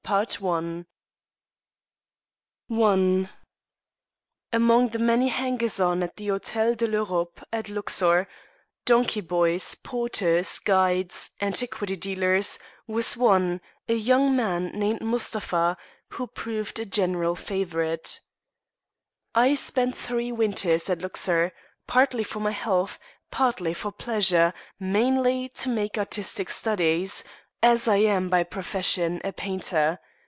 [0.03, 0.85] MUSTAPHA
[2.69, 3.29] I
[4.51, 8.27] Among the many hangers on at the Hotel de l'Europe at Luxor
[8.83, 15.77] donkey boys, porters, guides, antiquity dealers was one, a young man named Mustapha,
[16.09, 18.19] who proved a general favourite.
[19.33, 21.53] I spent three winters at Luxor,
[21.87, 22.99] partly for my health,
[23.29, 27.23] partly for pleasure, mainly to make artistic studies,
[27.63, 29.99] as I am by profession a painter.